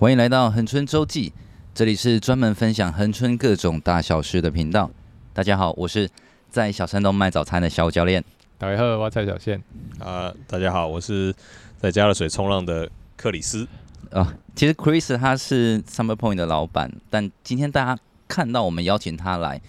[0.00, 1.30] 欢迎来到恒春周记，
[1.74, 4.90] 这里是专门分享恒春各种大小事的频道。
[5.34, 6.08] 大家好，我是
[6.48, 8.24] 在小山东卖早餐的小教练。
[8.56, 9.62] 大家好，我蔡小宪。
[9.98, 11.34] 啊，大家好，我是
[11.78, 13.64] 在佳乐水冲浪的克里斯。
[14.10, 19.60] 啊、哦，其实 Chris 他是 Summer Point 的老板，但今天大家看到我们邀请他来，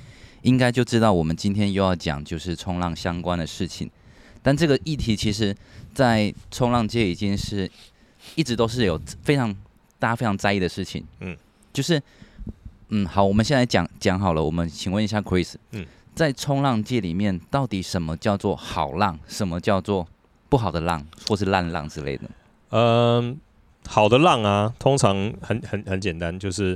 [0.44, 3.92] 应该就知道我们今天又要讲就是冲浪相关的事情。
[4.42, 5.54] 但这个议题其实，
[5.94, 7.70] 在冲浪界已经是
[8.36, 9.54] 一直都是有非常。
[10.02, 11.38] 大家非常在意的事情，嗯，
[11.72, 12.02] 就是，
[12.90, 14.44] 嗯，好，我们现在讲讲好了。
[14.44, 20.08] 我们请问一下 Chris，嗯，在冲浪界里面，到底什么叫做好浪，什么叫做
[20.50, 22.24] 不好的浪，或是烂浪之类的？
[22.72, 23.40] 嗯，
[23.88, 26.76] 好的浪啊，通常很很很简单，就是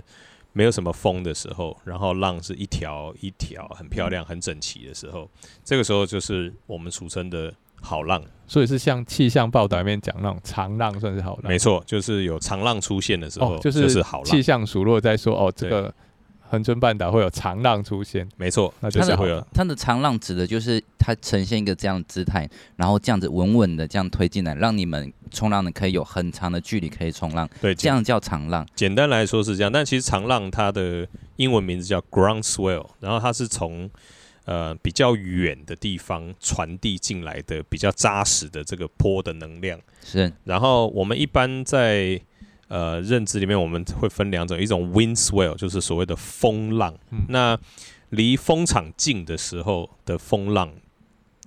[0.53, 5.27] 没有什么风的时候，然后浪是一条一条很漂亮、很整齐的时候，
[5.63, 7.51] 这个时候就是我们俗称的。
[7.85, 11.43] 好浪，所以是像气象报道里面讲那种长浪算是好浪。
[11.47, 14.25] 没错，就是有长浪出现的时候，哦、就是就是好浪。
[14.25, 15.93] 气象署如果在说哦，这个
[16.49, 19.47] 恒春半岛会有长浪出现，没错，那就是会有它。
[19.53, 27.47] 它的长浪指的就是它呈现一个这样的姿态，然后这样子稳稳的这样推进来，让你们冲浪的可以有很长的距离可以冲浪。
[27.61, 28.67] 对，这样叫长浪。
[28.75, 33.89] 简单来说是这样，但其实长浪它的英文名字叫 ground swell，然后它是从。
[34.45, 40.31] 呃，比较远的地方传递进来的比较扎实的这个波的能量是。
[40.43, 42.21] 然后我们一般在
[42.67, 46.95] 呃认知里面，我们会分两种，一种 wind swell 就是所谓的风浪。
[47.09, 47.57] 嗯、那
[48.09, 50.71] 离风场近的时候的风浪，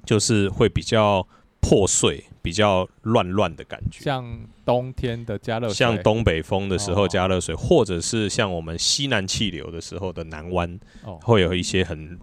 [0.05, 1.25] 就是会比较
[1.61, 4.03] 破碎、比较乱乱的感觉。
[4.03, 12.19] 像冬天的加热水，像东北风的时候加热水，哦，或者是像我们西南气流的时候的南湾，哦，会有一些很。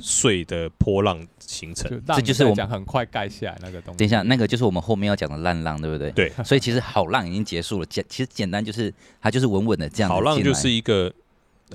[0.00, 3.98] 碎的波浪形成，这就是我们讲很快盖下来那个东西。
[3.98, 6.10] 等一下，那个就是我们后面要讲的烂浪，对不对？
[6.12, 6.30] 对。
[6.44, 10.10] 所以其实好浪已经结束了，简其实简单就是它就是稳稳的这样。
[10.10, 11.12] 好浪就是一个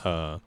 [0.04, 0.40] 呃，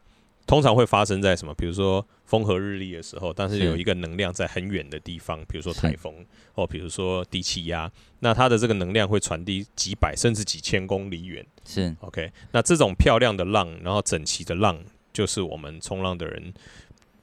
[0.47, 1.55] 通常会发生在什么？
[1.55, 6.15] 比如说风和日丽的时候，但是有一个能量在很远的地方，比如说台风
[6.55, 7.91] 或比如说低气压，
[8.21, 11.45] 那它的这个能量会传递几百甚至几千公里远。
[11.65, 14.79] 是 OK，那这种漂亮的浪，然后整齐的浪，
[15.13, 16.53] 就是我们冲浪的人。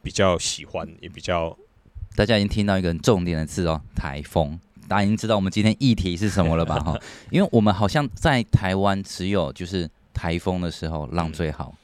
[0.09, 1.55] 比较喜欢，也比较，
[2.15, 4.59] 大家已经听到一个很重点的字哦，台风。
[4.87, 6.79] 大家已经知道我们今天议题是什么了吧？
[6.81, 6.99] 哈，
[7.29, 11.75] 因为我们好像在台湾只有就是台风的时候浪最好，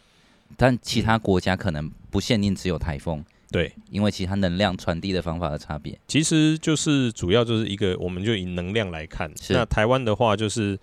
[0.50, 3.24] 嗯，但其他国家可能不限定只有台风。
[3.52, 9.32] 对，因为其他能量传递的方法的差别，其实就是主要就是一个，我们就以能量来看。
[9.50, 10.80] 那台湾的话，就是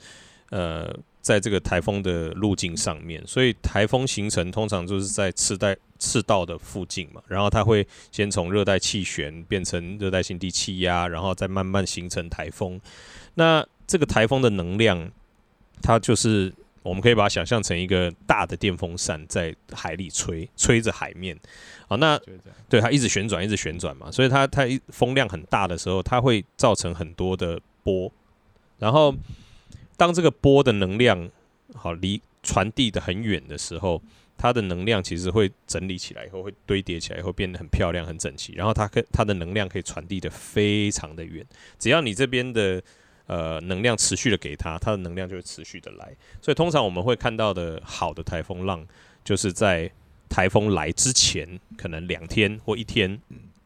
[0.51, 0.97] 呃。
[1.23, 12.81] 在这个台风的路径上面，所以台风形成通常就是在赤带赤道的附近嘛，然后它会先从热带气旋变成热带性低气压，然后再慢慢形成台风。
[13.35, 15.09] 那这个台风的能量，
[15.81, 21.39] 它就是我们可以把它想象成一个大的电风扇在海里吹，吹着海面。
[21.87, 22.21] 好，那
[22.69, 28.11] 对它一直旋转，一直旋转嘛，所以它它风量很大的时候，它会造成很多的波，
[28.81, 29.15] 然后。
[30.03, 31.31] 当这个波的能量
[31.77, 34.03] 好离传递的很远的时候，
[34.37, 38.53] 它的能量其实会整理起来以后，会堆叠起来以后变得很漂亮、很整齐。
[38.55, 41.47] 然后它可它的能量可以传递的非常的远，
[41.79, 42.83] 只要你这边的
[43.29, 46.13] 呃能量持续的给它，它的能量就会持续的来。
[46.41, 48.85] 所以通常我们会看到的好的台风浪，
[49.23, 49.89] 就是在
[50.29, 53.21] 台风来之前，可能两天或一天。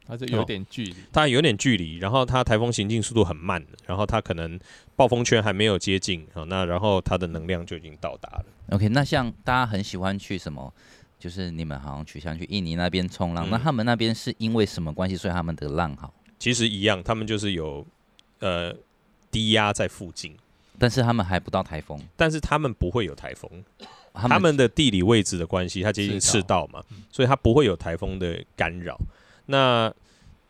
[0.07, 4.59] 它是有点距离，它有点距离，然后它台风行进速度很慢，然后它可能
[4.95, 8.45] 暴风圈还没有接近啊，那然后它的能量就已经到达了。
[8.71, 10.73] OK，那像大家很喜欢去什么，
[11.19, 16.15] 就是你们好像去像去印尼那边冲浪，嗯，那他们那边是因为什么关系，所以他们的浪好？
[16.39, 17.85] 其实一样，他们就是有
[18.39, 18.75] 呃
[19.31, 20.37] 低压在附近，
[20.79, 23.51] 但是他们还不到台风，但是他们不会有台风，
[24.13, 28.97] 他们，他们的地理位置的关系，它接近赤道嘛，所以它不会有台风的干扰。
[29.47, 29.93] 那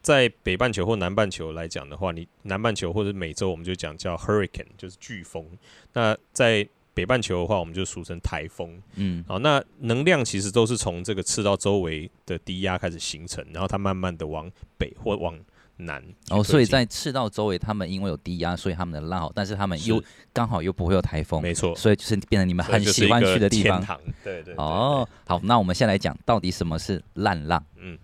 [0.03, 5.45] 在北半球或南半球来讲的话，你南半球或者美洲，我们就讲叫 hurricane，就是飓风。
[5.93, 8.81] 那在北半球的话，我们就俗称台风。
[8.95, 15.37] 嗯，好，那能量其实都是从这个赤道周围的低压开始形成，然后它慢慢的往北或往
[15.78, 16.03] 南。
[16.31, 20.01] 哦，所以在赤道周围，他们因为有低压，所以他们的浪好，但是他们又
[20.33, 21.42] 刚好又不会有台风。
[21.42, 23.84] 没错，所以就是变成你们很喜欢去的地方。
[24.22, 24.54] 对对，对对。
[24.54, 27.60] 哦，好，那我们先来讲到底什么是烂浪。
[27.77, 27.99] 嗯。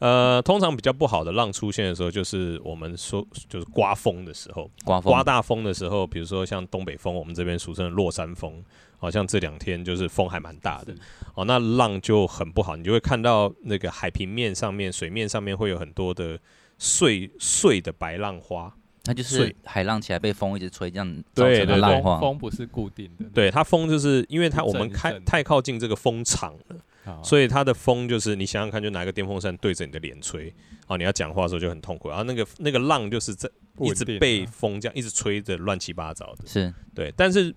[0.00, 5.12] 呃，通常比较不好的浪出现的时候，就是我们说就是刮风的时候，刮风。
[5.12, 8.64] 刮大风的时候，比如说像东北风，我们这边俗称的落山风，
[8.98, 10.94] 好像这两天就是风还蛮大的，
[11.34, 16.38] 哦，那浪就很不好，你就会看到那个海平面上面、水面上面会有很多的
[16.78, 18.74] 碎碎的白浪花，
[19.10, 22.20] 它就是海浪起来被风一直吹，这样造成的浪花。
[22.20, 30.54] 风不是固定的，对它风就是因为它我们开太靠近这个风场了，所以它的风就是你想想看，就拿个电风扇对着你的脸吹，
[30.86, 32.08] 哦，你要讲话的时候就很痛苦。
[32.08, 37.12] 然后那个那个浪就是在一直被风这样一直吹着乱七八糟的，是对。
[37.16, 37.52] 但是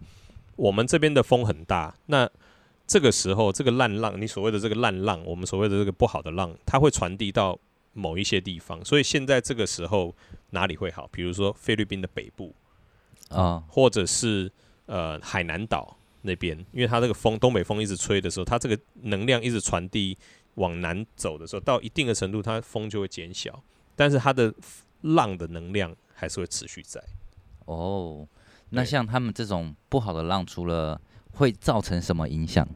[0.55, 2.27] 我们这边的风很大，那
[2.87, 7.59] 这个时候这个烂浪，你所谓的这个烂浪，我们所谓的这个不好的浪，它会传递到
[7.93, 10.13] 某一些地方，所以现在这个时候。
[10.53, 11.07] 哪里会好？
[11.07, 12.53] 比如说菲律宾的北部
[13.29, 14.51] 啊，或者是
[14.85, 20.15] 呃海南岛那边，因为它这个风东北风一直吹的时候，它这个能量一直传递
[20.53, 23.63] 往南走的时候，到一定的程度，它风就会减小，
[23.95, 24.53] 但是它的
[25.01, 27.03] 浪的能量还是会持续在。
[27.65, 28.27] 哦，
[28.69, 31.01] 那像他们这种不好的浪，除了
[31.31, 32.67] 会造成什么影响？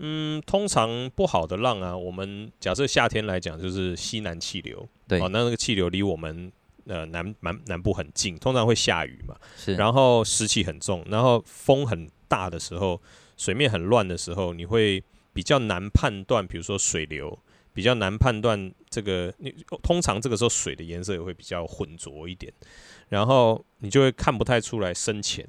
[0.00, 6.50] 嗯，通常不好的浪啊，我们假设夏天来讲，就是西南气流，对，哦，那那个气流离我们。
[6.86, 13.00] 呃，南南南部很近，通常会下雨嘛，是，然后湿气很重，然后风很大的时候，
[13.36, 15.00] 水面很乱的时候，你会
[15.32, 17.38] 比较难判断，比如说水流，
[17.72, 22.52] 比较难判断这个，你通常这个时候水的颜色也会比较浑浊一点，
[23.08, 25.46] 然后你就会看不太出来深浅，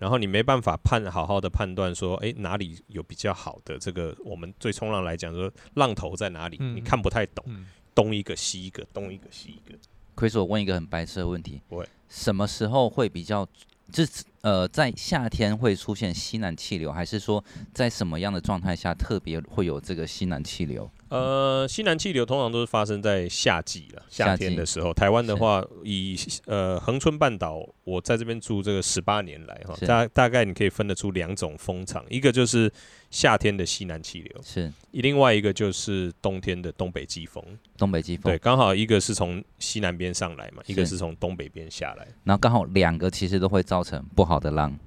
[0.00, 9.78] 然后你没办法判好好的判断说，诶，哪里有比较好的这个，我们对冲浪来讲说浪头在哪里，嗯、你看不太懂，嗯、东一个西一个，东一个西一个。
[10.14, 13.46] 可以说，我问一个很白痴的问题：会什么时候会比较？
[13.92, 17.44] 就是呃，在夏天会出现西南气流，还是说
[17.74, 20.90] 在什么样的状态下特别会有这个西南气流？
[21.08, 24.94] 呃，西南气流通常都是发生在夏季了，夏天的时候。
[24.94, 26.16] 台湾的话，以
[26.46, 32.72] 呃恒春半岛，我在这边住这个十八年来哈，大大概你可以分得出两种风场，一个就是
[33.10, 37.44] 夏天的西南气流，是；另外一个就是冬天的东北季风。
[37.76, 44.78] 东北季风，对，刚好一个是从西南边上来嘛，一个是从东北边下来，然后刚好两个其实都会造成不好的浪，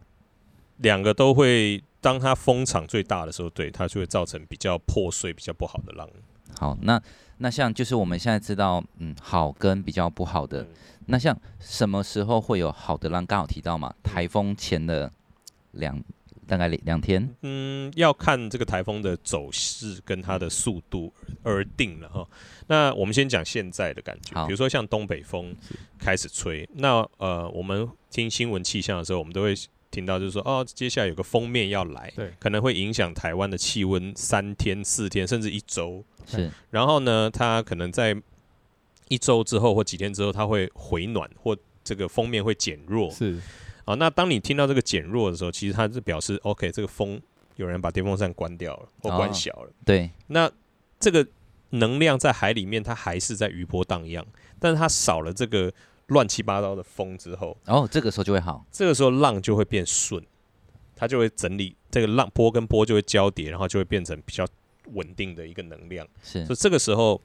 [0.77, 1.83] 两个都会。
[2.03, 6.05] 当它风场最大的时候，对它就会造成比较破碎、比较不好的浪。
[6.59, 7.01] 好，那
[7.37, 10.67] 那像就是我们现在知道，嗯，好跟比较不好的，嗯、
[11.05, 13.25] 那像什么时候会有好的浪？
[13.25, 15.09] 刚好提到嘛，台风前的
[15.71, 15.97] 两
[16.47, 17.29] 大概两天。
[17.41, 21.13] 嗯，要看这个台风的走势跟它的速度
[21.43, 22.27] 而定了哈。
[22.67, 25.55] 那我们先讲现在的感觉，比如说像东北风
[25.97, 29.53] 开始吹，那呃，我们听新闻气象的时候，我们都会。
[29.93, 36.03] 听到就是说，哦，接下来有个封面要来，对，可能会影响台湾的气温三天、四天，甚至一周。
[36.25, 38.19] 是，然后呢，它可能在
[39.07, 43.11] 一周之后或几天之后，它会回暖，或这个封面会减弱。
[43.11, 43.39] 是，
[43.85, 47.21] 啊，那当你听到这个减弱的时候，其实它是表示，OK，这个风
[47.56, 49.69] 有人把电风扇关掉了或关小了。
[49.69, 50.51] 哦、对，那
[51.00, 51.25] 这个
[51.69, 54.25] 能量在海里面，它还是在余波荡漾，
[54.59, 55.71] 但是它少了这个。
[56.07, 60.21] 乱七八糟的风之后，哦，这个时候就会好，这个时候浪就会变顺，
[60.94, 64.45] 它就会整理这个浪波跟波就会交叠，然后就会变成比较
[64.91, 66.06] 稳定的一个能量。
[66.21, 67.19] 是，所以这个时候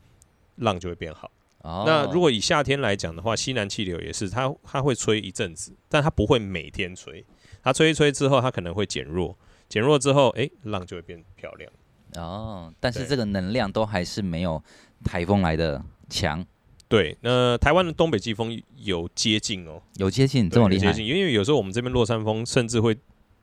[0.55, 1.29] 浪就会变好。
[1.69, 7.23] 哦，那如果以夏天来讲的话，西南气流也是，它它会吹一阵子，但它不会每天吹，
[7.63, 9.37] 它吹一吹之后，它可能会减弱，
[9.69, 11.71] 减弱之后，哎，浪就会变漂亮。
[12.15, 14.63] 哦，但是这个能量都还是没有
[15.05, 16.43] 台风来的强。
[16.89, 22.97] 对，那台湾的东北季风有接近哦，有接近这么厉害，接近，因为有时候我们这边落山风甚至会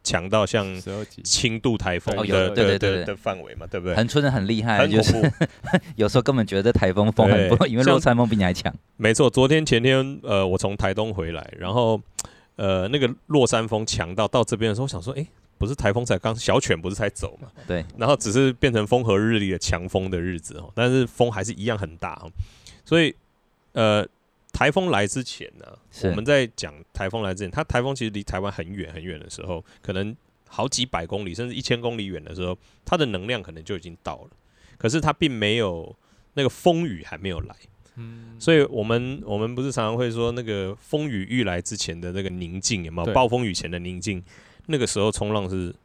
[0.05, 0.65] 强到像
[1.23, 3.95] 轻度台风的的的的范围嘛，对不对？
[3.95, 5.13] 恒春的很厉害，就是
[5.97, 8.73] 有时候根本觉得台风风很不，因为落山风比你还强。
[8.95, 11.99] 没错，昨天前天呃，我从台东回来，然后
[12.55, 15.25] 呃那个落山风强到到这边的时候，我想说，哎，
[15.57, 17.49] 不是台风才刚小犬不是才走嘛？
[17.67, 22.31] 对，然后只是变成风和日丽的强风的日子哦，但是风还是一样很大哦，
[22.85, 23.13] 所以。
[23.77, 24.07] 呃，
[24.55, 30.15] 台风来之前呢、啊，我们在讲台风来之前，它台风其实离台湾很远很远的时候，可能
[30.47, 34.29] 好几百公里甚至一千公里远的时候，它的能量可能就已经到了，
[34.77, 35.93] 可是它并没有
[36.35, 37.55] 那个风雨还没有来，
[37.95, 43.13] 嗯，所以我们我们不是常常会说那个风雨欲来之前的那个宁静有没有？
[43.13, 44.23] 暴风雨前的宁静，
[44.67, 45.75] 那个时候冲浪是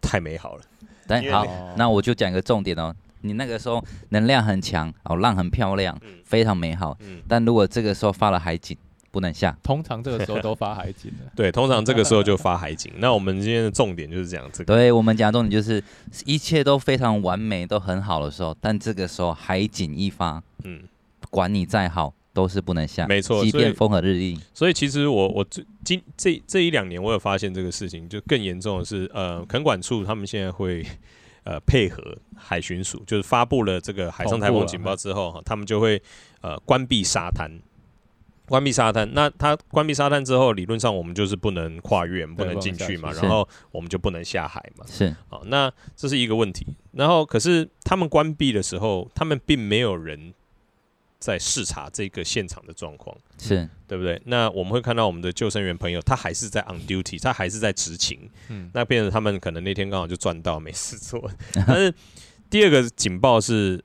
[0.00, 0.62] 太美好了。
[1.06, 1.44] 但好，
[1.76, 2.96] 那我就讲一个重点哦。
[3.22, 6.96] 你那个时候能量很强哦，浪很漂亮，嗯、非常美好。
[7.00, 8.76] 嗯、但如果这个时候发了海景，
[9.10, 9.56] 不能下。
[9.62, 11.30] 通常这个时候都发海景的。
[11.36, 12.92] 对，通常这个时候就发海景。
[12.98, 14.64] 那我们今天的重点就是这样子。
[14.64, 15.82] 对，我们讲重点就是
[16.24, 20.82] 一切都非常完美，都很好的时候，但这个时候海景一发，嗯，
[21.28, 23.06] 管你再好都是不能下。
[23.08, 24.38] 没错，即便风和日丽。
[24.54, 30.86] 所以其实我我最今这这一两年，我有发现这个事情，就更严重的是，呃，垦管处他们现在会。
[31.44, 36.00] 呃，配合海巡署，就是发布了这个海上台风警报之后，哈，他们就会
[36.42, 37.50] 呃关闭沙滩，
[38.46, 39.08] 关闭沙滩。
[39.14, 44.84] 那它关闭沙滩之后，理论上我们就是不能跨越，不能进去嘛，然后我们就不能下海嘛。
[44.86, 46.66] 是，好，那这是一个问题。
[46.92, 50.34] 然后，可是他们关闭的时候，他们并没有人
[51.20, 54.20] 在视察这个现场的状况，是对不对？
[54.24, 58.28] 那我们会看到我们的救生员朋友，他还是在 on duty，他还是在执勤。
[58.48, 61.30] 嗯，那变成他们可能那天刚好就赚到没事做。
[61.66, 61.94] 但是
[62.48, 63.84] 第二个警报是，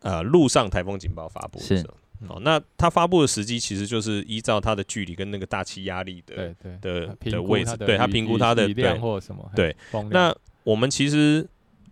[0.00, 1.94] 呃，陆上台风警报发布的时候。
[2.28, 9.76] 哦，那它发布的时机其实就是依照它的距离跟那个大气压力的对对的的位置，对它评估它的量或什么对。
[10.10, 11.46] 那我们其实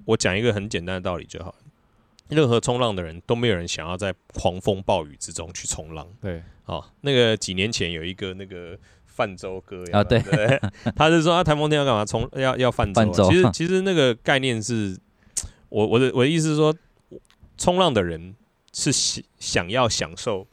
[0.07, 1.55] 我讲一个很简单的道理就好，
[2.29, 6.07] 任何冲浪的人都没有人想要在狂风暴雨之中去冲浪。
[6.21, 10.23] 对，哦，那个几年前有一个那个泛舟哥啊，对，
[10.97, 12.05] 他是说啊，台风天要干嘛？
[12.05, 13.13] 冲要要泛舟。
[13.31, 14.99] 其实其实那个概念是，
[15.69, 16.75] 我我的我的意思是说，
[17.57, 18.35] 冲浪的人。
[18.77, 20.45] 是想想要享受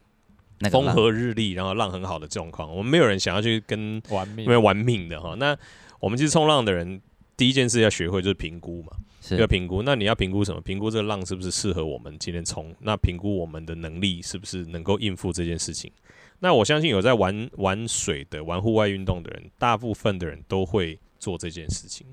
[0.69, 2.69] 风和日丽，然后浪很好的状况。
[2.69, 5.33] 我们没有人想要去跟玩命，没有玩命的哈。
[5.39, 5.57] 那
[5.99, 7.01] 我们其实冲浪的人，
[7.41, 8.91] 第一件事要学会就是评估嘛，
[9.31, 9.81] 要评估。
[9.81, 10.61] 那你要评估什么？
[10.61, 12.71] 评估这个浪是不是适合我们今天冲？
[12.81, 15.91] 那评估我们的能力是不是能够应付这件事情？
[16.37, 22.05] 那我相信有在玩玩水的、玩户外运动的人，大部分的人都会做这件事情。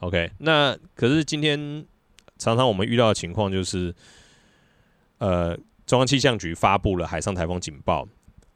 [0.00, 1.58] OK，那可是今天
[2.36, 3.94] 常常我们遇到的情况就是。
[5.16, 8.06] 呃，中央气象局发布了海上台风警报，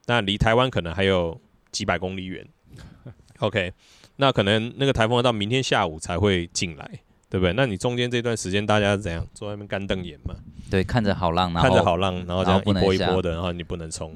[0.04, 1.40] 那离台湾可能还有
[1.72, 2.46] 几百公里远。
[3.38, 3.72] OK，
[4.20, 6.88] 那可能那个台风要到明天下午才会进来，
[7.28, 7.52] 对不对？
[7.54, 9.26] 那你中间这段时间大家是怎样？
[9.34, 10.36] 坐在那边干瞪眼嘛？
[10.70, 14.14] 对，看着好浪，看着好浪，然后这样一波一波的，然后你不能冲。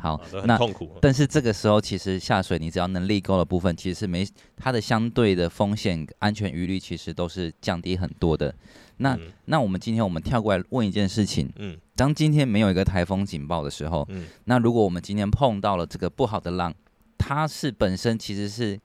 [0.00, 0.90] 好，那痛苦。
[1.00, 8.54] 但是这个时候，其实下水，你只要能力够的部分，其实是没它的相对的风险、安全余率，其实都是降低很多的。
[8.98, 16.74] 那、嗯、那我们今天我们跳过来问一件事情，嗯，当今天没有一个台风警报的时候，嗯，那如果我们今天碰到了这个不好的浪，
[17.16, 18.78] 它是本身其实是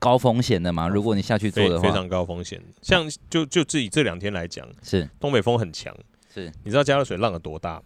[0.00, 0.88] 高风险的嘛？
[0.88, 2.60] 如果你下去做的话，非常高风险。
[2.82, 5.94] 像就就自己这两天来讲，是东北风很强，
[6.32, 7.82] 是，你知道佳乐水浪有多大吗？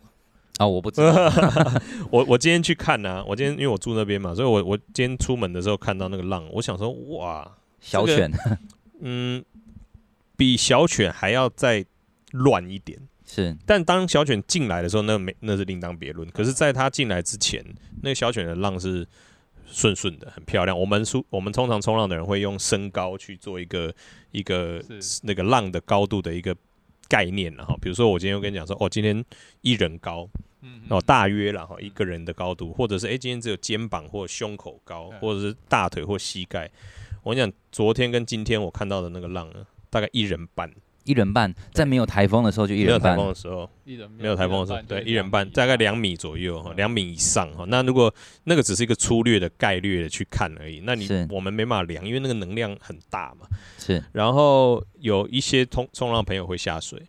[0.58, 1.14] 啊、哦，我不知道。
[2.12, 7.50] 我我今天去看呢、啊，我今天因为我住那边嘛，所以我我今天出门的时候看到那个浪，我想说哇，
[7.80, 8.58] 小犬，这个、
[9.00, 9.42] 嗯，
[10.36, 11.84] 比小犬还要再
[12.32, 13.00] 乱一点。
[13.24, 16.28] 是，但当小犬进来的时候，那没那是另当别论。
[16.32, 17.64] 可是，在它进来之前，
[18.02, 19.08] 那个小犬的浪是
[19.72, 20.78] 顺顺的，很漂亮。
[20.78, 23.92] 我们我们通常冲浪的人会用身高去做一个
[24.30, 24.80] 一个
[25.22, 26.54] 那个浪的高度的一个。
[27.08, 29.22] 概念了哈，比如说我今天又跟你讲说，哦，今天
[29.60, 30.26] 一人高，
[30.88, 36.70] 哦，大约了哈，一个人的高度，或者是诶、欸，今天只有肩膀或胸口高，或者是大腿或膝盖。
[37.22, 40.72] 我跟你讲，昨天跟今天我看到的那个浪呢，大概一人半。
[41.04, 43.16] 一人半，在没有台风的时候就一人半。
[43.16, 47.64] 没有台风的时候，一人没有台风的时候，对，一人半，大概两米左右哈，两米以上哈。
[47.68, 48.12] 那如果
[48.44, 53.46] 那个只是一个粗略的概率的去看而已，那你我们没办法量，因为那个能量很大嘛。
[53.78, 54.02] 是。
[54.12, 57.02] 然后有一些冲冲浪朋友会下水。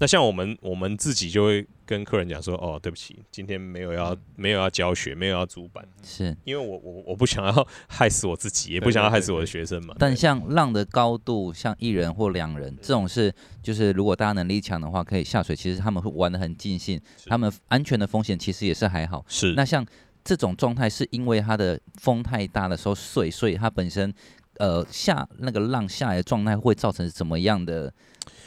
[0.00, 9.94] 那像我们，我们自己就会跟客人讲说，哦，对不起，今天没有要，没有要教学，没有要租板，是因为我我我不想要 害死我自己，也不想要害死我的学生嘛。
[9.98, 19.24] 但像浪的高度，像一人或两人这种是，就是如果大家能力强的话，可以下水，其实他们会玩的很尽兴，他们安全的风险其实也是还好。
[19.28, 19.54] 是。
[19.54, 19.84] 那像
[20.22, 24.12] 这种状态，是因为它的风太大的时候碎，所以它本身
[24.58, 27.92] 呃下那个浪下来的状态会造成什么样的？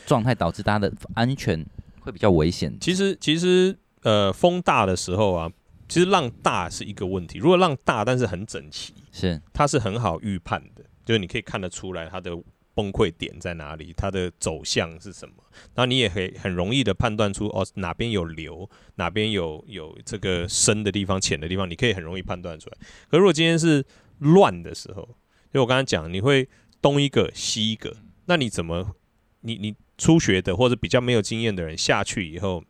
[0.08, 1.64] 状态导致大家的安全
[2.02, 2.76] 会比较危险。
[2.82, 5.50] 其实，其实，呃，风大的时候啊，
[5.88, 7.38] 其实浪大是一个问题。
[7.38, 12.32] 如果浪大但是很整齐，是它是很好预判的，就是你可以看得出来它的
[12.74, 15.36] 崩溃点在哪里，它的走向是什么。
[15.76, 22.78] 然后你也可以很容易的判断出哦，哪边有流，哪边有有这个深的地方、浅的地方，你可以很容易判断出来。
[23.10, 23.86] 可如果今天是
[24.18, 25.08] 乱的时候，
[25.54, 26.48] 就我刚才讲，你会
[26.82, 28.96] 东一个西一个，那你怎么
[29.42, 29.76] 你你？
[29.98, 32.64] 初学的或者比较没有经验的人下去以后，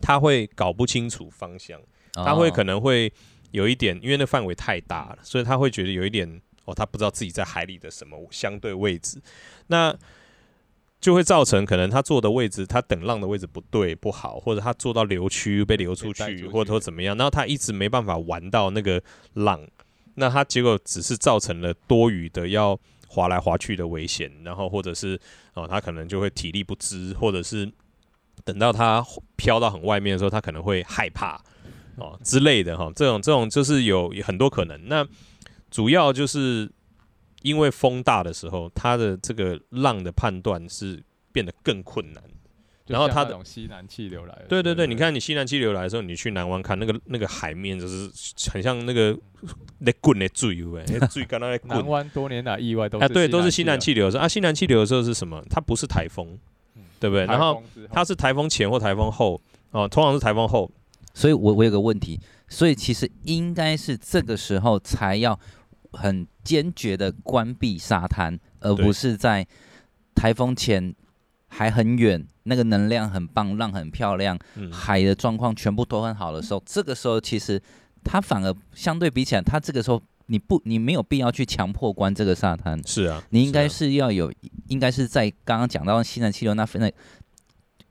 [0.00, 1.80] 他会搞不清楚方向，
[2.12, 3.12] 他会可能会
[3.52, 9.22] 有一点，因为那范围太大了，所以他会觉得有一点哦，他不知道自己在海里的什么相对位置，
[9.68, 9.96] 那
[11.00, 19.00] 就会造成可能他坐的位置，他等浪的位置不对不好，或者他坐到流区被流出去，或者说怎么样，然后他一直没办法玩到那个
[19.34, 19.64] 浪，
[20.16, 22.78] 那他结果只是造成了多余的要。
[23.08, 25.18] 滑来滑去的危险，然后或者是
[25.54, 27.70] 哦，他可能就会体力不支，或者是
[28.44, 29.02] 等到他
[29.36, 31.40] 飘到很外面的时候，他可能会害怕
[31.96, 32.92] 哦之类的哈。
[32.94, 34.78] 这种这种就是有很多可能。
[34.88, 35.06] 那
[35.70, 36.70] 主要就是
[37.40, 42.22] 因为风大的时候，它的这个浪的判断是变得更困难。
[42.86, 48.08] 然后它的西南气流来，对对对，你看你西南气流来的时候，你去南湾看那个那个海面，就是
[48.48, 49.18] 很像那个
[49.78, 51.68] 那滚的水哎，水刚刚在滚。
[51.70, 55.42] 南湾多年来意外都是啊，对，都是西南气流的时候啊，西南气流的时候是什么？
[55.50, 56.38] 它不是台风，
[57.00, 57.26] 对不对？
[57.26, 59.40] 然后它是台风前或台风后
[59.72, 60.70] 哦，通常是台风后。
[61.12, 65.36] 所以我我有个问题，所以其实应该是这个时候才要
[65.90, 69.44] 很坚决的关闭沙滩，而不是在
[70.14, 70.94] 台风前。
[71.48, 77.60] 还很远，那个能量很棒，浪很漂亮，嗯、海的状况全部都很好的时候，这个时候其实
[78.04, 82.78] 它反而相对比起来，它这个时候你不你没有必要去强迫关这个沙滩。
[82.86, 84.32] 是啊，你应该是要有，啊、
[84.68, 86.92] 应该是在刚刚讲到西南气流那那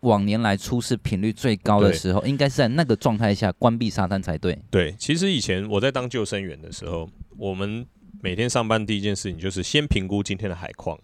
[0.02, 4.62] 往年来出事频率最高的时候，应该是在那个状态下关闭沙滩才对。
[4.70, 7.86] 对，其实以前我在当救生员的时候，我们
[8.22, 11.00] 每天上班第一件事情就是先评估今天的海况，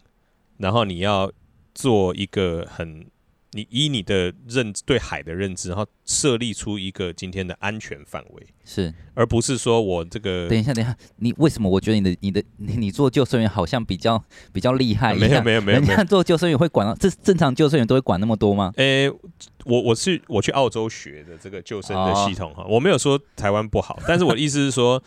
[0.58, 1.31] 然后你要。
[1.73, 3.05] 做一个很，
[3.53, 10.47] 你以你的认知对海的认知，然后设立出一个今天的安全范围，是，而不是说我这个。
[10.47, 11.69] 等一下，等一下，你为什么？
[11.69, 14.23] 我觉得你的、你的、你你做救生员好像比较
[14.53, 15.29] 比较厉害一样。
[15.29, 15.79] 没有，没有，没有。
[15.79, 18.71] 人家做救生员会管到，这正常救生员都会管那么多吗？
[18.77, 19.15] 诶、欸，
[19.65, 25.01] 我我是我去澳洲学的这个救生的系统哈，哦、我没有说台湾不好，但是我的意思是说，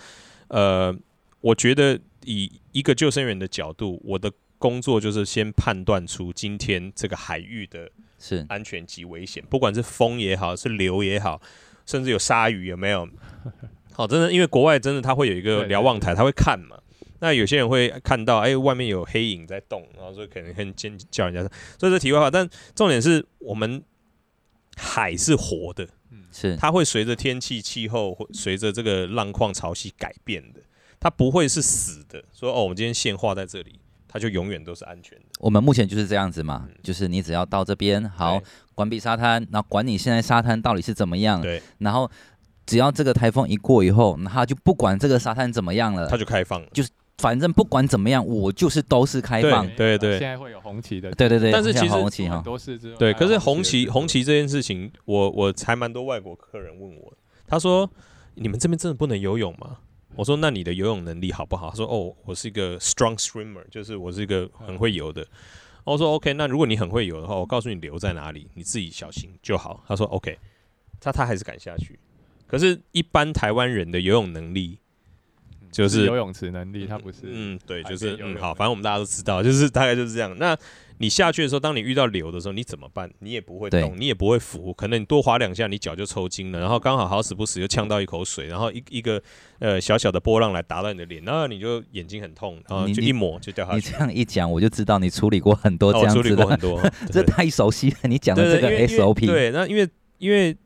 [0.49, 0.95] 呃，
[1.41, 4.31] 我觉得以一个救生员的角度，我的。
[4.65, 11.39] 工作就是先判断出今天这个海域的是安全及危险，不管是风也好，是流也好，
[11.85, 13.07] 甚至有鲨鱼有没有？
[13.93, 16.79] 好， 真的，因为国外真的他会有一个瞭望台，他会看嘛。
[17.21, 21.43] 那有些人会看到，哎，外面有黑影在动，然后所以可能很尖叫人家。
[21.79, 23.83] 所以这题外话，但重点是我们
[24.79, 25.87] 海是活的，
[26.33, 30.61] 是它会随着天气气候，会随着这个浪况潮汐改变的，
[30.99, 32.25] 它不会是死的。
[32.33, 33.79] 说哦，我们今天线画在这里。
[34.15, 35.25] 它就永远都是安全的。
[35.41, 38.41] 我们目前就是这样子嘛，嗯、就是你只要到这边，好，
[38.73, 42.09] 关闭沙滩，然后管你现在沙滩到底是怎么样，对，然后
[42.65, 50.19] 只要这个台风一过以后，那他就不管这个沙滩怎么样了，它就开放了，就是反正不管怎么样，我就是都是开放，对对，对。
[50.21, 57.13] 现在会有红旗的，对对对，但是其实红旗哈，都是这对，可是红旗红旗这件事情，我我才蛮多外国客人问我，
[57.49, 57.91] 他说
[58.37, 59.79] 你们这边真的不能游泳吗？
[60.17, 65.27] 我说：“那你的游泳能力好不好？”他说：“哦，我是一个 strong swimmer，就是我是一个很会游的。”
[65.85, 70.39] 我说：“OK，那如果你很会游的话，我告诉你留在哪里，你自己小心就好。”他说：“OK。”
[71.01, 71.99] 他他还是敢下去。
[72.47, 74.79] 可是，一般台湾人的游泳能力
[75.71, 77.19] 就是，是游泳池能力，他不是。
[77.25, 80.37] 嗯，对，就是嗯，好，反正我们大家都知道，就是大概就是这样。
[80.39, 80.57] 那。
[80.99, 83.11] 你下去的时候，当你遇到流的时候，你怎么办？
[83.19, 86.61] 你也不会动，你也不会浮，可能你多划两下，你脚就抽筋了。
[86.61, 89.21] 然后刚好好死不死又呛到一口水，然后一一个
[89.59, 93.77] 呃小小的波浪来打到你的脸，然后你就眼睛很痛，然后就一抹就掉下去。
[93.77, 96.81] 你这样一讲，我就知道你处理过很多这样子的，哦、处理过很多，
[97.11, 97.97] 这太熟悉了。
[98.05, 100.57] 你讲的这个 SOP，对，那因为因为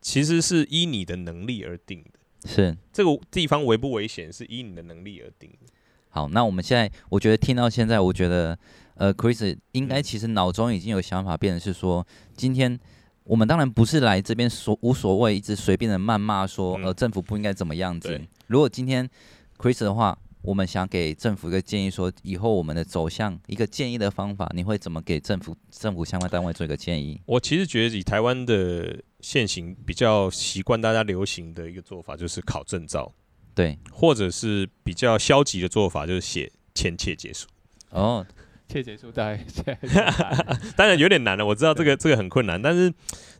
[0.00, 5.70] 其实是依你的能力而定的，是这个地方危不危险是依你的能力而定的。
[6.08, 8.58] 好，那我们现在我觉得听到现在，我觉得。
[8.96, 12.78] 呃，Chris 应该其实脑中已经有想法，变成是说，今天
[13.24, 18.08] 我们当然不是来这边所无所谓，一直随便的谩骂说，呃，政府不应该怎么样子。
[18.08, 19.08] 对如果今天
[19.58, 27.20] Chris 的话，我们想给政府一个建议，说以后我们的走向一个建议的方法，你会怎么给政府政府相关单位做一个建议？
[27.26, 33.12] 我其实觉得以台湾的现行比较习惯大家流行的一个做法，就是考证照，
[33.54, 37.46] 对，或者是比较消极的做法，就是写签切结束。
[37.90, 38.24] 哦。
[38.68, 39.38] 切结束在，
[40.76, 41.46] 当然有点难了。
[41.46, 42.90] 我知道这个这个很困难，但是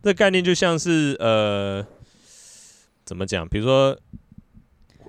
[0.02, 1.84] 这个概念就像是呃，
[3.04, 3.46] 怎么讲？
[3.48, 3.98] 比如说，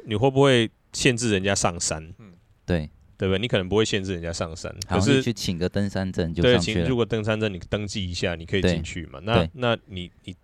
[0.05, 2.03] 你会不会限制人家上山？
[2.17, 2.33] 嗯，
[2.65, 3.39] 对，对不对？
[3.39, 6.81] 你可能不会限制人家上山，可是去请个登山证就上去了。
[6.81, 9.19] 对，如果登山证你登记一下，你可以进去嘛？
[9.23, 10.35] 那那你你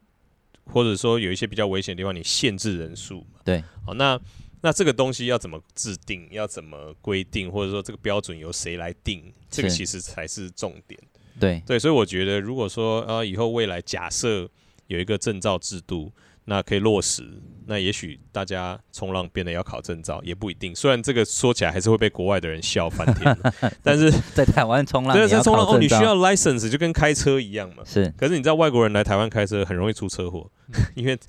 [0.65, 3.39] 或者说有一些比较危险的地方，你限制人数嘛？
[3.43, 4.19] 对，好那。
[4.65, 6.26] 那这个东西要怎么制定？
[6.32, 7.52] 要怎么规定？
[7.52, 9.21] 或者说这个标准由谁来定？
[9.49, 10.97] 这个其实才是重点。
[11.38, 14.49] 对对，所以我觉得，如果说啊，以后未来假设
[14.88, 16.10] 有一个证照制度，
[16.45, 20.73] 那可以落实，那也许大家冲浪变得要考证照也不一定。
[20.73, 23.38] 虽然这个说起来还是会被国外的人笑翻天，
[23.84, 27.84] 但是在台湾冲浪，对，在冲浪哦，你需要 license 就跟开车一样嘛。
[27.86, 30.49] 是，可是你知道外国人来台湾开车很容易出车祸，
[30.95, 31.19] 因为。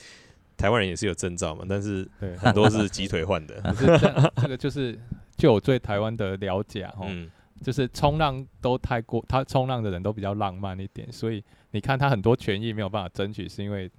[0.56, 3.54] 台湾人也是有证照嘛，但是很多是鸡腿换的。
[3.74, 4.98] 是这，这个就是，
[5.36, 7.30] 就我对台湾的了解哈，嗯、
[7.62, 13.90] 就是冲浪都太过，他冲浪的人都比较浪漫一点，所以你看他很多权益没有办法争取，是因为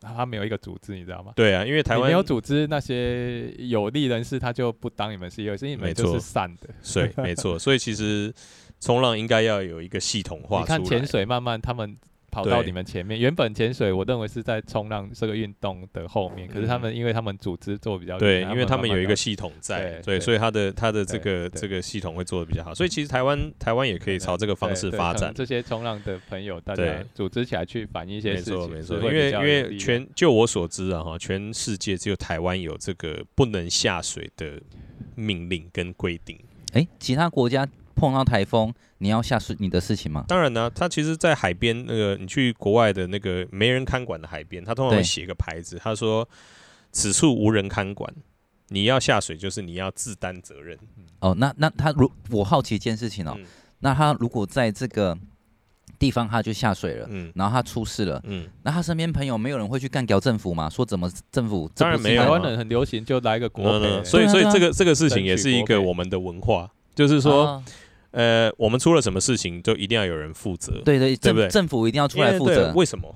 [0.00, 1.32] 他没有一个组织，你知道吗？
[1.36, 6.68] 对啊，因为台湾没有组织，那些有利人士他就不当你们 CEO，所以你们就是散的。
[6.92, 8.34] 对，没错，所以其实
[8.80, 10.60] 冲浪应该要有一个系统化。
[10.60, 11.96] 你看潜水，慢慢他们。
[12.30, 13.18] 跑到你们前面。
[13.18, 22.74] 原本潜水我认为是在冲浪这个运动的后面，可是他们因为他们组织做比较对，因为他们有一个系统在，对，所以他的他的这个这个系统会做的比较好。
[22.74, 25.32] 所以其实台湾台湾也可以朝这个方式发展。
[25.34, 29.10] 这些冲浪的朋友，大家组织起来去反映一些事情，没错没错。
[29.10, 34.60] 因为因为全就我所知啊哈，全世界只有台湾有这个不能下水的
[35.14, 36.38] 命令跟规定。
[36.72, 37.66] 哎，其他国家
[38.00, 40.24] 碰到台风，你要下水你的事情吗？
[40.26, 46.26] 当然呢、啊，他其实，在海边那个，你去国外的那个没人看管的海边，他通常会写个牌子，他说
[46.90, 48.10] 此处无人看管，
[48.68, 50.78] 你要下水就是你要自担责任。
[51.20, 53.44] 哦，那那他如我好奇一件事情哦，嗯、
[53.80, 55.14] 那他如果在这个
[55.98, 60.70] 地方他就下水了，嗯，然后他出事了，嗯，那他身边朋友没有人会去干掉政府吗？
[60.70, 67.64] 说怎么政府当然没有，台湾人很流行就来个国赔、嗯，所以所以这个这个事情也是一个我们的文化，就是说，啊、
[68.12, 71.48] 呃，我们出了什么事情就一定要有人负责，对对，对不对？
[71.48, 73.14] 政府一定要出来负责，为什么？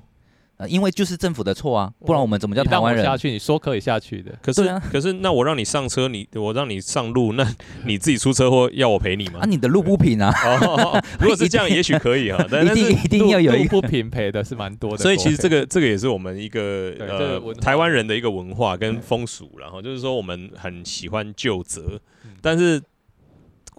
[0.57, 3.29] 呃，因为就是政府的错啊，不然我们怎么叫台湾人下去？
[3.29, 7.45] 你说可以下去的，可是，啊、可是那我让你上车，你我让你上路，那
[7.85, 9.41] 你自己出车祸要我赔你吗？
[9.41, 10.33] 啊，你的路不平啊！
[10.45, 14.97] 哦， 如果是这样，也许可以啊，但是一定一定要有一个不平赔的是蛮多的。
[15.03, 21.99] 所以其实这个这个也是我们一个呃台湾人的一个文化跟风俗，然后就是说我们很喜欢就责，
[22.41, 22.81] 但是。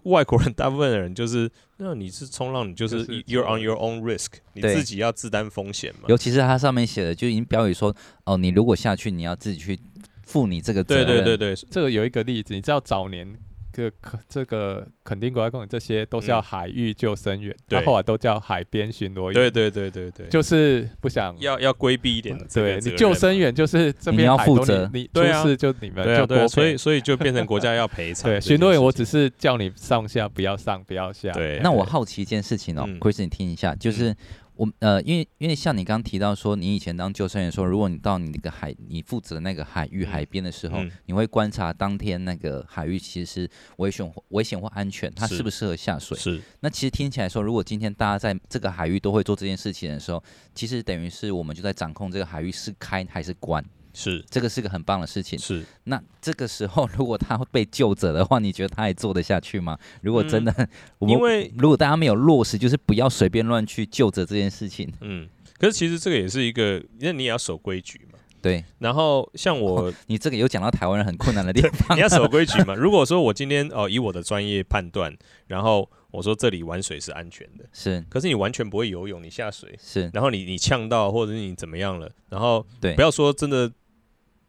[0.07, 6.05] 外国人大部分的人就是，那你是冲浪，你就是 you're on your own risk，你自己要自担风险嘛。
[6.09, 9.79] 尤其是它上面写的，就已经标语说，哦，你如果下去，你要自己去
[10.25, 11.07] 负你这个责任。
[11.07, 13.37] 对对对对，这个有一个例子，你知道早年。
[13.77, 19.35] 这个这个垦丁国家公园这些都是叫海域救生员，他、嗯、后来都叫海边巡逻员。
[19.35, 22.39] 对对对对对，就是不想要要规避一点。
[22.55, 28.31] 对你救生员就是这边你要负责，你出事就你们就对、啊，所以所以就变成国家要赔偿。
[28.33, 31.31] 对，巡逻员我只是叫你上下不要上不要下。
[31.33, 34.17] 对，那我好奇一件事情哦，Chris，你听一下，就是。
[34.59, 46.17] 嗯我呃，因为因为像你刚刚提到说，你以前当救生员说，如果你到你那个海，你负责那个海域海边的时候，你会观察当天那个海域其实是危险危险或安全，它适不适合下水？
[46.17, 46.41] 是。
[46.61, 50.23] 那其实听起来说，如果今天大家在这个海域都会做这件事情的时候，
[50.55, 53.65] 其实等于是我们就在掌控这个海域是开还是关。
[53.99, 55.39] 是，这个是个很棒的事情。
[55.39, 59.79] 是，那这个时候如果他会被救者的话，你觉得他还做得下去吗？
[60.03, 60.69] 如果真的，
[61.01, 64.93] 因为如果大家没有落实，就是不要随便乱去究责这件事情。
[65.01, 65.27] 嗯，
[65.59, 68.19] 可是其实这个也是一个，因为你也要守规矩嘛。
[68.43, 68.63] 对。
[68.81, 72.75] 然后像我，哦、你这个有讲到台湾人很困难的地方， 你要守规矩嘛。
[72.77, 78.05] 如果说我今天哦以我的专业判断，然后我说这里玩水是安全的，是。
[78.11, 83.73] 可是你完全不会游泳，你下水是，然后你你呛到或者是你怎么样了，然后对，不要说真的。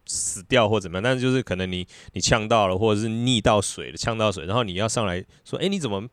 [0.08, 6.08] 死掉或怎么样，但是就是可能你你呛到了，或者是溺到水了，呛到水，然后你要上来说，哎、欸，你怎么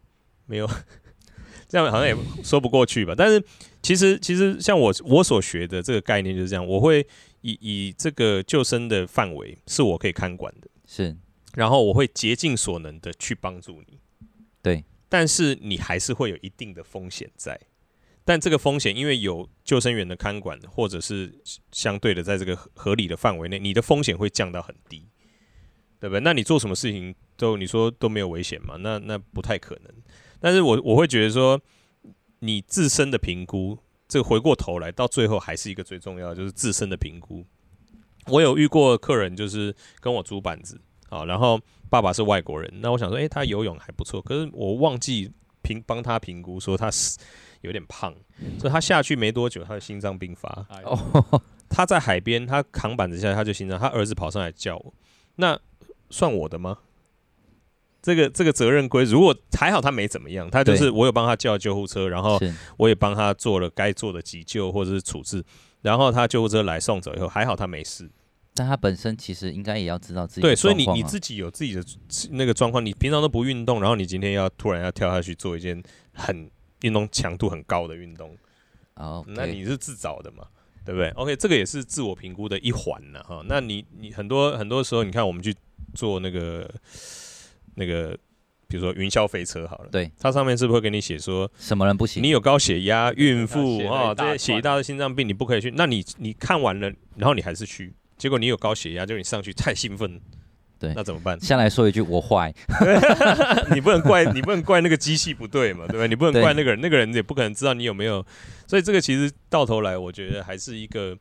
[0.46, 0.68] 没有？
[1.68, 3.14] 这样好像也说不过去吧。
[3.16, 3.42] 但是
[3.82, 7.06] 其实其实像我我所学的这个概念就是这样，我会
[7.40, 11.16] 以以这个救生的范围是我可以看管的，是，
[11.54, 13.98] 然后我会竭尽所能的去帮助你，
[14.62, 17.58] 对，但是你还是会有一定的风险在。
[18.24, 21.38] 但这个风险，因为有救生员的看管，或者是
[21.72, 25.06] 相对的，在这个合理的范围内，你的风险会降到很低，
[26.00, 26.20] 对不对？
[26.20, 28.76] 那你做什么事情都你说都没有危险嘛？
[28.76, 29.92] 那那不太可能。
[30.40, 31.60] 但是我我会觉得说，
[32.38, 37.44] 你自身的评估，这个回过头来到最后还是一个最重要的，就是自身的评估。
[38.28, 41.60] 我有遇过客人，就是跟我租板子，好，然后
[41.90, 45.30] 爸爸是外国人，那我想说，诶，他游泳还不错，可是我忘记
[45.64, 47.18] 评帮他评估说他是。
[47.64, 48.14] 有点胖，
[48.60, 50.66] 所以他下去没多久，他的心脏病发。
[50.84, 53.78] 哦，他在海边，他扛板子下来，他就心脏。
[53.78, 54.92] 他儿子跑上来叫我，
[55.36, 55.58] 那
[56.10, 56.76] 算我的吗？
[58.02, 62.38] 这个这个责任归，如果还好他没怎么样，他就是我有帮他叫救护车，然后
[62.76, 65.42] 我也帮他做了该做的急救或者是处置，
[65.80, 68.10] 然后他救护车来送走以后，还好他没事。
[68.54, 71.84] 但他本身其实应该也要知道自己对，所以你你自己有自己的
[72.30, 76.50] 那个状况，你平常都不运动，然后你今天要突然要跳下去做一件很。
[76.82, 78.36] 运动强度很高的运动，
[78.96, 80.44] 哦，那你是自找的嘛，
[80.84, 83.42] 对不对？OK，这个也是自我评估的一环呢，哈。
[83.46, 85.54] 那你你很多很多时候，你看我们去
[85.94, 86.70] 做那个
[87.76, 88.14] 那个，
[88.68, 92.22] 比如说云霄飞车好了，对，它上面是不是会给你写说什么人不行？
[92.22, 95.70] 你有高血压、孕妇啊，这些血大的心脏病你不可以去。
[95.70, 100.20] 那你你看完了，然后你还是去，结果你有高血压，就你上去太兴奋。
[100.76, 101.40] 对，那怎么办？
[101.40, 102.52] 先来说一句，我坏，
[103.72, 106.08] 你不能怪你不能怪那个机器不对嘛，对不对？
[106.08, 108.26] 你不能怪那个人，那个人也不可能知道你有没有。
[108.66, 111.16] 所以这个其实到头来，我觉得还是一个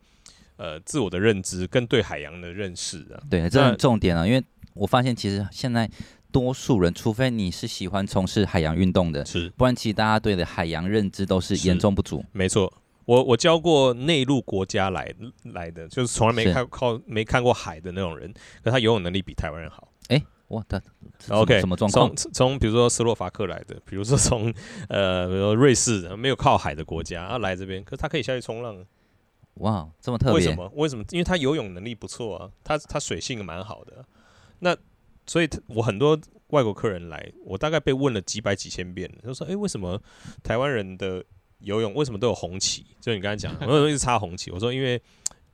[0.58, 3.21] 呃自我的认知跟对海洋的认识啊。
[3.29, 5.89] 对，这是重点啊，因为我发现其实现在
[6.32, 12.25] 多数人，除非你是喜欢从事海洋运动的，是，不然其实大家对的海洋认知都是严重不足。
[12.32, 12.73] 没错。
[13.05, 15.13] 我我教过内陆国家来
[15.53, 19.87] 来的，就是从来没看靠没看过海的那种人，可他游泳能力比台湾人好。
[20.07, 20.81] 哎、欸，哇，他
[21.29, 22.15] OK 什么状况？
[22.15, 24.53] 从从比如说斯洛伐克来的，比如说从
[24.89, 28.85] 呃，比如说瑞士没有靠海的国家，啊来这边，可是他可以下去冲浪。
[29.55, 30.35] 哇，这么特别？
[30.35, 30.71] 为什么？
[30.75, 31.05] 为什么？
[31.11, 34.03] 因为他游泳能力不错啊，他他水性蛮好的。
[34.59, 34.75] 那
[35.27, 40.01] 所以，我很多外国客人来，我大概被问了几百几千遍，就说：“哎、欸，为什么
[40.41, 41.23] 台湾人的
[41.63, 44.52] 游泳为什么都有红旗？”就你刚才讲，很多人一直插红旗。
[44.52, 45.02] 我说：“因为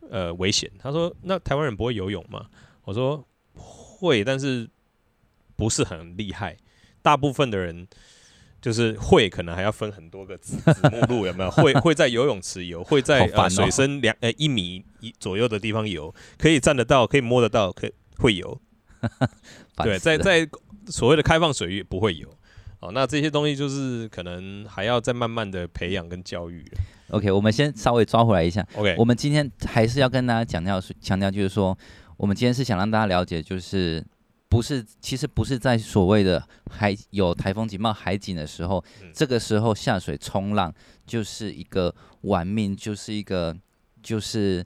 [0.10, 2.46] 呃危险。”他说：“那台湾人不会游泳吗？”
[2.86, 4.70] 我说：“会，但是
[5.56, 6.58] 不是很厉害。
[7.02, 7.88] 大部分的人。”
[8.62, 11.50] 就是会，可能还要分很多个子 子目录，有没有？
[11.50, 18.60] 会会在游泳池游，会在、哦、呃水深两呃一米一左右的地方游，可以站得到，可以摸得到，可以会游。
[19.82, 20.46] 对，在在
[20.88, 22.28] 所谓的开放水域不会游。
[22.80, 26.64] 哦，那这些东西就是可能还要再慢慢的培养跟教育。
[27.10, 28.66] OK，我们先稍微抓回来一下。
[28.76, 31.78] OK，我们今天还是要跟大家强调，强调就是说，
[32.18, 34.04] 我们今天是想让大家了解，就是。
[34.52, 40.74] 不是，其实不是在所谓的海有台风警报海警的时候，嗯，这个时候下水冲浪
[41.06, 43.56] 就是一个玩命，就是一个
[44.02, 44.66] 就是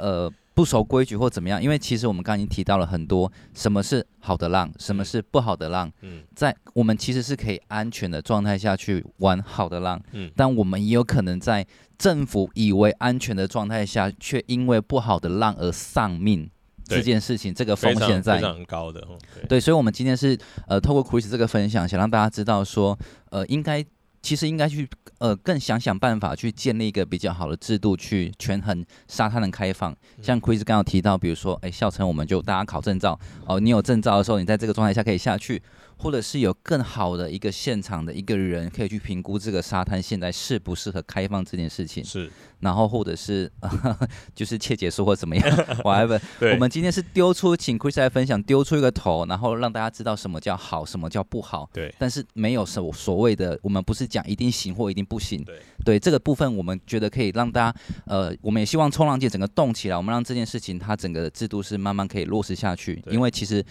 [0.00, 0.28] 呃
[0.60, 1.62] 不守规矩或怎么样。
[1.62, 5.90] 因为其实我们刚刚已经提到了很多，什么是好的浪，什么是不好的浪。
[6.02, 16.50] 嗯，在我们其实是可以安全的状态下去玩好的浪，嗯，但我们也有可能在政府以为安全的状态下，却因为不好的浪而丧命。
[16.84, 19.00] 这件事情，这个风险在非常高的，
[19.34, 22.98] 对，对，所以，我们今天是呃，透过 Chris 这个分享，想让大家知道说，
[23.30, 23.84] 呃，应该
[24.22, 29.94] 其实应该去呃，更想想办法去建立一个比较好的制度，去权衡沙滩的开放。
[30.22, 35.62] 像 Chris 刚刚提到，比如说，哎，校城我们就大家考证照，哦，你有证照的时候，你在这个状态下可以下去。
[36.00, 43.50] 或者是有更好的一个现场的一个人可以去评估这个沙滩现在适不适合开放这件事情，是，然后或者是
[44.34, 45.44] 就是切结束或怎么样，
[45.84, 46.18] whatever。
[46.52, 51.68] 我们今天是丢出，请 Chris 来分享，丢出一个头，然后让大家知道什么叫好，什么叫不好。
[51.72, 55.44] 对，但是没有什所谓的，我们不是讲一定行或一定不行。
[55.44, 63.62] 对，对这个部分，我们觉得可以让大家，呃，我们也希望冲浪界整个动起来，我们让这件事情它整个制度是慢慢可以落实下去，因为其实。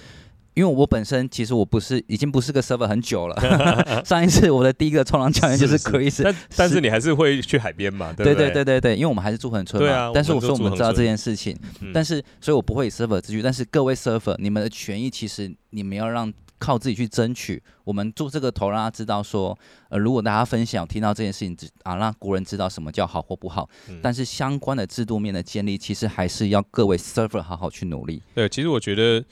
[0.53, 3.35] 因为我本身其实我不是已经不是个 server 很久了，
[4.03, 8.11] 上一次我的第一个冲浪教练就是 Chris，是是但但是你还是会去海边嘛？
[8.13, 9.87] 对对对对对对，因为我们还是住恒春嘛。
[9.87, 10.11] 对啊。
[10.13, 13.41] 但是我说我们知道这件事情，嗯、但是所以我不会以 server 自居。
[13.41, 17.61] 但是各位 server，你们的权益其实你们要让靠自己去争取。
[17.85, 19.57] 我们做这个头，让他知道说，
[19.89, 23.69] 呃，如果大家分享听到这件事情，啊，让国人知道什么叫好或不好。
[23.87, 28.21] 嗯、但是相关的制度面的建立，其实还是要各位 server 好好去努力。
[28.35, 29.23] 对，其实我觉得，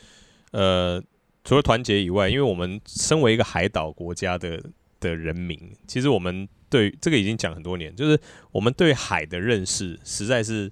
[0.58, 1.04] 呃。
[1.48, 4.62] 除了团结以外，因为我们身为一个海岛国家的
[5.00, 8.20] 的人民，其实我们对这个已经讲很多年，就是
[8.52, 10.70] 我们对海的认识实在是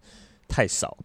[0.49, 0.97] 太少。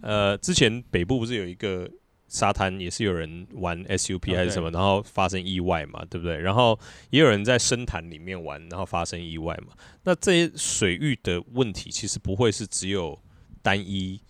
[0.00, 1.88] 呃，之前北部不是有一个
[2.26, 6.36] 沙滩，也是有人玩 SUP 还是什么，然后发生意外嘛，对不对？
[6.36, 6.76] 然后
[7.10, 9.72] 也有人在深潭里面玩，然后发生意外嘛。
[10.02, 13.16] 那这些水域的问题，其实不会是只有
[13.62, 14.20] 单一。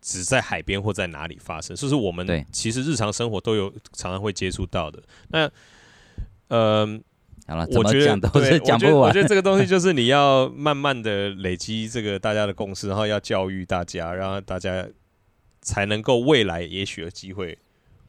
[0.00, 5.02] 只在海边或在哪里发生，就是我们其实日常生活都有常常会接触到的。
[5.28, 5.50] 那，
[6.48, 6.86] 呃，
[7.46, 9.08] 好了，我觉得都是讲不完。
[9.08, 14.86] 我觉得这个东西 就是你要慢慢的累积这个大家的共识，然后要教育大家，然后大家
[15.60, 17.58] 才能够未来也许有机会。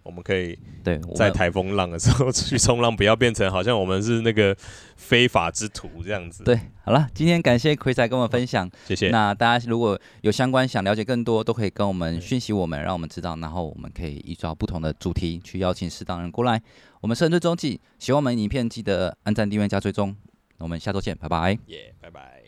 [0.04, 4.56] 我们可以对在台风浪的时候去冲浪，不要变成好像我们是那个
[4.96, 6.44] 非法之徒这样子。
[6.44, 9.10] 对，好了，今天感谢 Chris 来跟我们分享，谢谢。
[9.10, 16.62] 那大家如果有相关想了解更多，都可以跟我们讯息我们，让我们知道，然后我们可以依照不同的主题去邀请适当人过来。
[17.02, 20.16] 我们是恒春周记，喜欢我们影片记得按赞、订阅、加追踪。
[20.58, 21.58] 那我们下周见，拜拜。
[21.68, 22.39] 耶，拜拜。